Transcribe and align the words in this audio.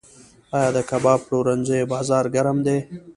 آیا 0.55 0.69
د 0.75 0.79
کباب 0.89 1.19
پلورنځیو 1.27 1.89
بازار 1.93 2.25
ګرم 2.35 2.57
دی؟ 2.65 2.77